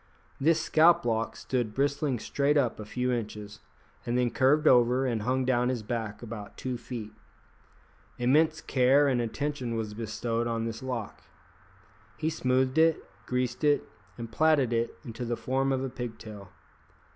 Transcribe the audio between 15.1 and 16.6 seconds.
the form of a pigtail.